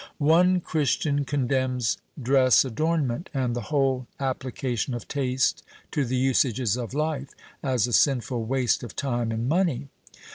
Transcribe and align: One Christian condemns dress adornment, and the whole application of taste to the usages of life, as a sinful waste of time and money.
One 0.17 0.61
Christian 0.61 1.25
condemns 1.25 1.99
dress 2.19 2.65
adornment, 2.65 3.29
and 3.35 3.55
the 3.55 3.61
whole 3.69 4.07
application 4.19 4.95
of 4.95 5.07
taste 5.07 5.61
to 5.91 6.05
the 6.05 6.17
usages 6.17 6.75
of 6.75 6.95
life, 6.95 7.29
as 7.61 7.85
a 7.85 7.93
sinful 7.93 8.45
waste 8.45 8.81
of 8.81 8.95
time 8.95 9.31
and 9.31 9.47
money. 9.47 9.89